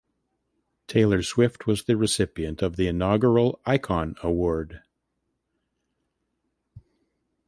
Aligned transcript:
Taylor 0.87 1.21
Swift 1.21 1.67
was 1.67 1.83
the 1.83 1.95
recipient 1.95 2.63
of 2.63 2.75
the 2.75 2.87
inaugural 2.87 3.59
"Icon" 3.67 4.15
award. 4.23 4.81